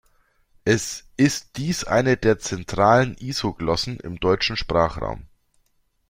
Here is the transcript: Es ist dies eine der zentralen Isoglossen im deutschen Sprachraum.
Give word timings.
Es 0.65 1.05
ist 1.15 1.57
dies 1.57 1.83
eine 1.83 2.17
der 2.17 2.39
zentralen 2.39 3.15
Isoglossen 3.19 3.99
im 3.99 4.19
deutschen 4.19 4.57
Sprachraum. 4.57 5.27